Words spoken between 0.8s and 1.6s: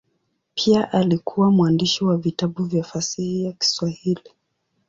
alikuwa